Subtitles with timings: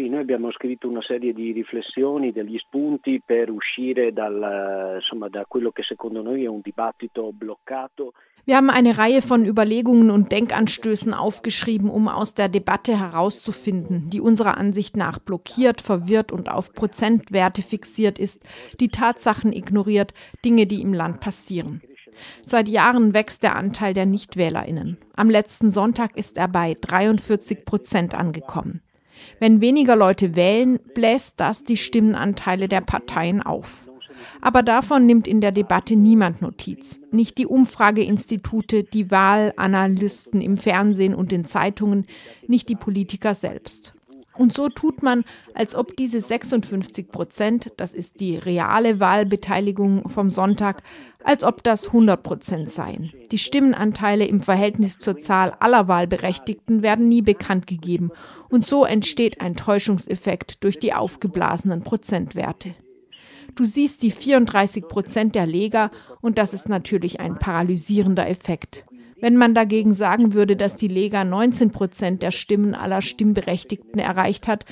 [0.00, 5.44] sì, noi abbiamo scritto una serie di riflessioni, degli spunti per uscire dal, insomma, da
[5.46, 8.14] quello che secondo noi è un dibattito bloccato.
[8.46, 14.20] Wir haben eine Reihe von Überlegungen und Denkanstößen aufgeschrieben, um aus der Debatte herauszufinden, die
[14.20, 18.42] unserer Ansicht nach blockiert, verwirrt und auf Prozentwerte fixiert ist,
[18.80, 21.82] die Tatsachen ignoriert, Dinge, die im Land passieren.
[22.40, 24.96] Seit Jahren wächst der Anteil der Nichtwählerinnen.
[25.14, 28.80] Am letzten Sonntag ist er bei 43 Prozent angekommen.
[29.38, 33.88] Wenn weniger Leute wählen, bläst das die Stimmenanteile der Parteien auf.
[34.40, 37.00] Aber davon nimmt in der Debatte niemand Notiz.
[37.10, 42.06] Nicht die Umfrageinstitute, die Wahlanalysten im Fernsehen und den Zeitungen,
[42.46, 43.94] nicht die Politiker selbst.
[44.40, 50.30] Und so tut man, als ob diese 56 Prozent, das ist die reale Wahlbeteiligung vom
[50.30, 50.82] Sonntag,
[51.22, 53.12] als ob das 100 Prozent seien.
[53.32, 58.12] Die Stimmenanteile im Verhältnis zur Zahl aller Wahlberechtigten werden nie bekannt gegeben.
[58.48, 62.74] Und so entsteht ein Täuschungseffekt durch die aufgeblasenen Prozentwerte.
[63.56, 65.90] Du siehst die 34 Prozent der Leger
[66.22, 68.86] und das ist natürlich ein paralysierender Effekt.
[69.20, 74.48] Wenn man dagegen sagen würde, dass die Lega 19 Prozent der Stimmen aller Stimmberechtigten erreicht
[74.48, 74.64] hat,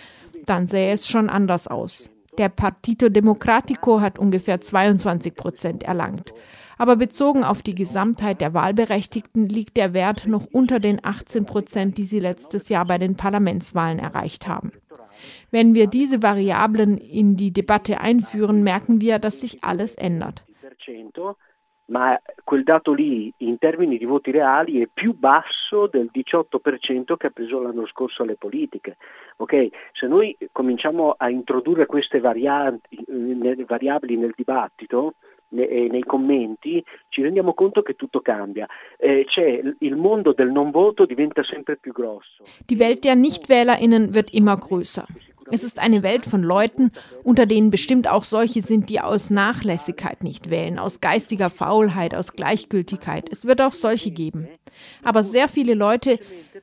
[0.47, 2.11] dann sähe es schon anders aus.
[2.39, 6.33] Der Partito Democratico hat ungefähr 22 Prozent erlangt.
[6.79, 11.99] Aber bezogen auf die Gesamtheit der Wahlberechtigten liegt der Wert noch unter den 18 Prozent,
[11.99, 14.71] die sie letztes Jahr bei den Parlamentswahlen erreicht haben.
[15.51, 20.45] Wenn wir diese Variablen in die Debatte einführen, merken wir, dass sich alles ändert.
[21.89, 27.27] Ma quel dato lì in termini di voti reali è più basso del 18% che
[27.27, 28.97] ha preso l'anno scorso alle politiche.
[29.36, 29.70] Okay?
[29.92, 32.98] Se noi cominciamo a introdurre queste varianti,
[33.66, 35.14] variabili nel dibattito,
[35.50, 38.66] nei commenti ci rendiamo conto che tutto cambia.
[38.98, 42.44] Eh, c'è il mondo del non voto diventa sempre più grosso.
[42.66, 45.06] Die Welt der Nichtwählerinnen wird immer größer.
[45.51, 46.91] Es ist eine Welt von Leuten,
[47.25, 52.35] unter denen bestimmt auch solche sind, die aus Nachlässigkeit nicht wählen, aus geistiger Faulheit, aus
[52.35, 53.28] Gleichgültigkeit.
[53.31, 54.49] Es wird auch solche geben.
[55.03, 56.19] Aber sehr viele Leute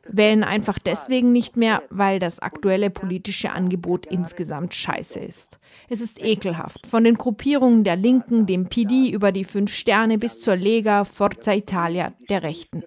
[0.07, 5.59] wählen einfach deswegen nicht mehr, weil das aktuelle politische Angebot insgesamt scheiße ist.
[5.89, 6.87] Es ist ekelhaft.
[6.87, 11.53] Von den Gruppierungen der Linken, dem PD über die Fünf Sterne bis zur Lega Forza
[11.53, 12.83] Italia der Rechten.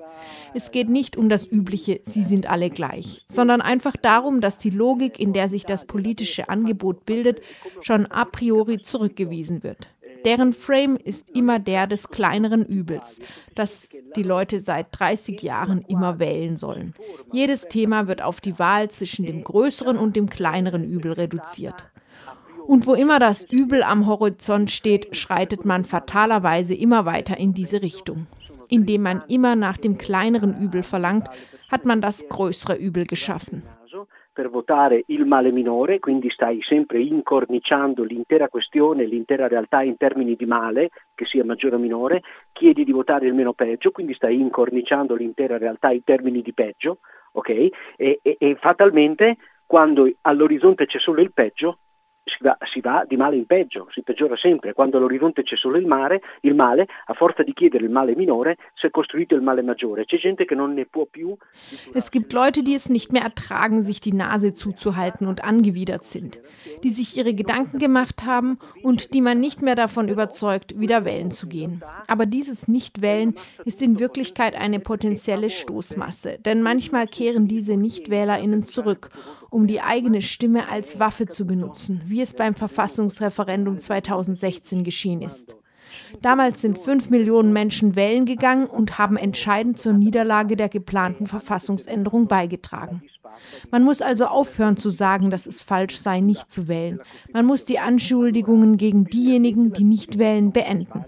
[0.54, 4.70] Es geht nicht um das übliche, sie sind alle gleich, sondern einfach darum, dass die
[4.70, 7.40] Logik, in der sich das politische Angebot bildet,
[7.82, 9.88] schon a priori zurückgewiesen wird.
[10.24, 13.20] Deren Frame ist immer der des kleineren Übels,
[13.54, 16.94] das die Leute seit 30 Jahren immer wählen sollen.
[17.32, 21.86] Jedes Thema wird auf die Wahl zwischen dem größeren und dem kleineren Übel reduziert.
[22.66, 27.80] Und wo immer das Übel am Horizont steht, schreitet man fatalerweise immer weiter in diese
[27.80, 28.26] Richtung.
[28.68, 31.28] Indem man immer nach dem kleineren Übel verlangt,
[31.70, 33.62] hat man das größere Übel geschaffen.
[34.38, 40.36] Per votare il male minore, quindi stai sempre incorniciando l'intera questione, l'intera realtà in termini
[40.36, 42.22] di male, che sia maggiore o minore,
[42.52, 46.98] chiedi di votare il meno peggio, quindi stai incorniciando l'intera realtà in termini di peggio,
[47.32, 47.48] ok?
[47.48, 51.78] E, e, e fatalmente quando all'orizzonte c'è solo il peggio,
[52.28, 54.72] si va, si va, di male in peggio, si peggiora sempre.
[54.72, 58.56] Quando all'orizzonte c'è solo il mare, il male, a forza di chiedere il male minore,
[58.74, 60.04] si è costruito il male maggiore.
[60.04, 61.36] C'è gente che non ne può più.
[61.94, 66.40] Es gibt Leute, die es nicht mehr ertragen, sich die Nase zuzuhalten und angewidert sind,
[66.82, 71.30] die sich ihre Gedanken gemacht haben und die man nicht mehr davon überzeugt, wieder wählen
[71.30, 71.82] zu gehen.
[72.06, 73.34] Aber dieses Nichtwählen
[73.64, 79.08] ist in Wirklichkeit eine potenzielle Stoßmasse, denn manchmal kehren diese Nichtwählerinnen zurück,
[79.50, 85.22] um die eigene Stimme als Waffe zu benutzen, wie wie es beim Verfassungsreferendum 2016 geschehen
[85.22, 85.56] ist.
[86.20, 92.26] Damals sind fünf Millionen Menschen wählen gegangen und haben entscheidend zur Niederlage der geplanten Verfassungsänderung
[92.26, 93.04] beigetragen.
[93.70, 96.98] Man muss also aufhören zu sagen, dass es falsch sei, nicht zu wählen.
[97.32, 101.04] Man muss die Anschuldigungen gegen diejenigen, die nicht wählen, beenden.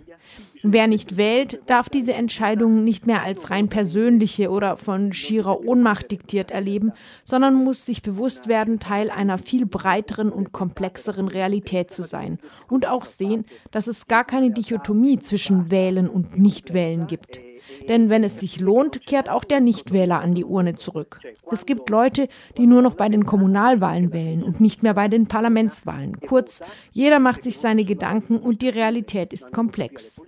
[0.63, 6.11] Wer nicht wählt, darf diese Entscheidungen nicht mehr als rein persönliche oder von schierer Ohnmacht
[6.11, 6.93] diktiert erleben,
[7.25, 12.39] sondern muss sich bewusst werden, Teil einer viel breiteren und komplexeren Realität zu sein
[12.69, 17.41] und auch sehen, dass es gar keine Dichotomie zwischen Wählen und Nichtwählen gibt.
[17.89, 21.21] Denn wenn es sich lohnt, kehrt auch der Nichtwähler an die Urne zurück.
[21.51, 25.27] Es gibt Leute, die nur noch bei den Kommunalwahlen wählen und nicht mehr bei den
[25.27, 26.21] Parlamentswahlen.
[26.21, 26.63] Kurz,
[26.93, 30.21] jeder macht sich seine Gedanken und die Realität ist komplex.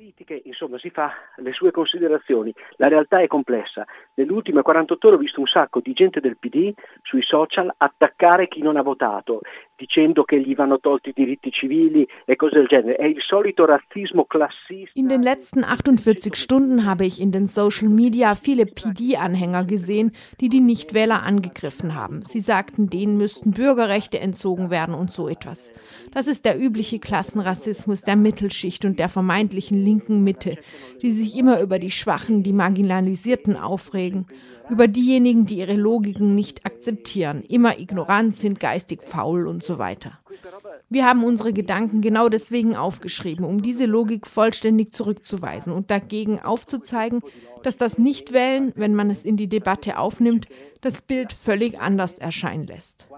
[0.44, 5.19] Insomma si fa le sue considerazioni, la realtà è complessa, Nelle ultime 48 ore ho
[5.19, 9.40] visto un sacco di gente del PD sui social attaccare chi non ha votato,
[9.75, 12.96] dicendo che gli vanno tolti i diritti civili e cose del genere.
[12.96, 14.93] È il solito razzismo classista.
[14.99, 20.50] In den letzten 48 Stunden habe ich in den Social Media viele PD-Anhänger gesehen, die
[20.50, 22.20] die Nichtwähler angegriffen haben.
[22.20, 25.73] Sie sagten, denen müssten Bürgerrechte entzogen werden und so etwas.
[26.12, 30.59] Das ist der übliche Klassenrassismus der Mittelschicht und der vermeintlichen linken Mitte,
[31.03, 34.27] die sich immer über die Schwachen, die Marginalisierten aufregen,
[34.71, 40.19] über diejenigen, die ihre Logiken nicht akzeptieren, immer ignorant sind, geistig faul und so weiter.
[40.93, 47.23] Wir haben unsere Gedanken genau deswegen aufgeschrieben, um diese Logik vollständig zurückzuweisen und dagegen aufzuzeigen,
[47.62, 50.49] dass das Nichtwählen, wenn man es in die Debatte aufnimmt,
[50.83, 53.09] das Bild völlig anders erscheinen lässt.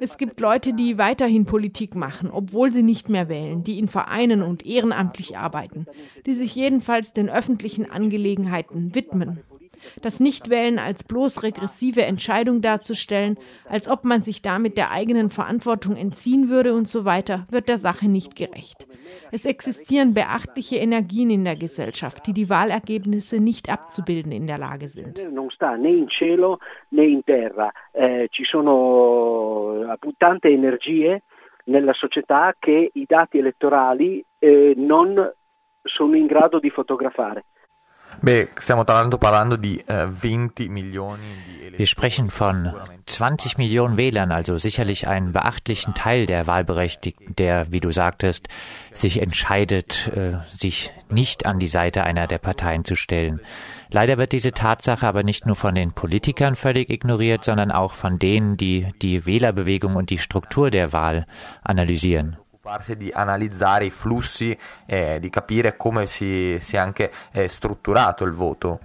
[0.00, 4.42] Es gibt Leute, die weiterhin Politik machen, obwohl sie nicht mehr wählen, die in Vereinen
[4.42, 5.86] und ehrenamtlich arbeiten,
[6.26, 9.38] die sich jedenfalls den öffentlichen Angelegenheiten widmen
[10.02, 13.38] das Nichtwählen als bloß regressive Entscheidung darzustellen,
[13.68, 17.78] als ob man sich damit der eigenen Verantwortung entziehen würde und so weiter, wird der
[17.78, 18.86] Sache nicht gerecht.
[19.32, 24.88] Es existieren beachtliche Energien in der Gesellschaft, die die Wahlergebnisse nicht abzubilden in der Lage
[24.88, 25.18] sind.
[25.18, 25.28] Eh,
[30.54, 31.22] energie
[31.64, 35.32] nella società che i dati elettorali eh, non
[35.82, 37.44] sono in grado di fotografare.
[38.26, 41.20] Eh, 20 Millionen
[41.68, 42.72] di Wir sprechen von
[43.06, 48.48] 20 Millionen Wählern, also sicherlich einen beachtlichen Teil der Wahlberechtigten, der, wie du sagtest,
[48.92, 53.40] sich entscheidet, äh, sich nicht an die Seite einer der Parteien zu stellen.
[53.90, 58.18] Leider wird diese Tatsache aber nicht nur von den Politikern völlig ignoriert, sondern auch von
[58.18, 61.26] denen, die die Wählerbewegung und die Struktur der Wahl
[61.62, 64.56] analysieren occuparsi di analizzare i flussi
[64.86, 68.80] e di capire come si, si è anche eh, strutturato il voto.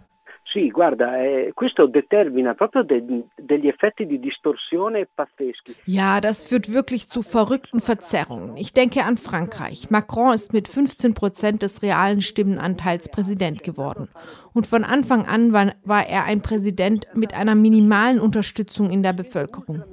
[0.51, 3.03] Sì, guarda, eh, questo determina proprio de
[3.35, 5.75] degli effetti di distorsione pazzeschi.
[5.85, 8.57] Ja, das führt wirklich zu verrückten Verzerrungen.
[8.57, 9.91] Ich denke an Frankreich.
[9.91, 14.09] Macron ist mit 15 Prozent des realen Stimmenanteils Präsident geworden.
[14.51, 19.13] Und von Anfang an war, war er ein Präsident mit einer minimalen Unterstützung in der
[19.13, 19.83] Bevölkerung.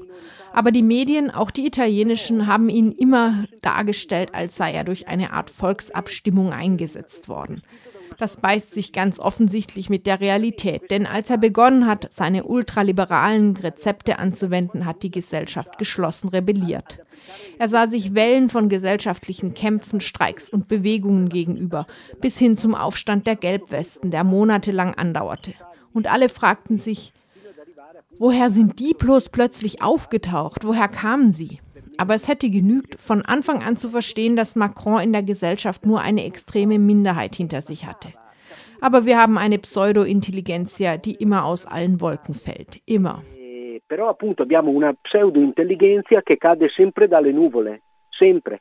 [0.57, 5.35] Aber die Medien, auch die italienischen, haben ihn immer dargestellt, als sei er durch eine
[5.35, 7.61] Art Volksabstimmung eingesetzt worden.
[8.17, 13.55] Das beißt sich ganz offensichtlich mit der Realität, denn als er begonnen hat, seine ultraliberalen
[13.59, 17.01] Rezepte anzuwenden, hat die Gesellschaft geschlossen rebelliert.
[17.59, 21.87] Er sah sich Wellen von gesellschaftlichen Kämpfen, Streiks und Bewegungen gegenüber,
[22.23, 25.53] bis hin zum Aufstand der Gelbwesten, der monatelang andauerte.
[25.93, 27.13] Und alle fragten sich,
[28.19, 30.65] Woher sind die bloß plötzlich aufgetaucht?
[30.65, 31.61] Woher kamen sie?
[31.99, 36.01] Aber es hätte genügt, von Anfang an zu verstehen, dass Macron in der Gesellschaft nur
[36.01, 38.13] eine extreme Minderheit hinter sich hatte.
[38.81, 42.81] Aber wir haben eine Pseudo-Intelligenzia, die immer aus allen Wolken fällt.
[42.87, 43.23] Immer.
[43.89, 47.81] Però appunto abbiamo una pseudo-intelligenza che cade sempre dalle nuvole.
[48.11, 48.61] Sempre.